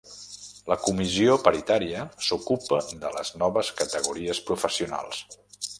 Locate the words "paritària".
1.43-2.07